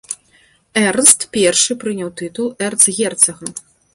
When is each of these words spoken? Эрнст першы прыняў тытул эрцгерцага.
Эрнст 0.85 1.25
першы 1.35 1.77
прыняў 1.85 2.09
тытул 2.21 2.47
эрцгерцага. 2.69 3.45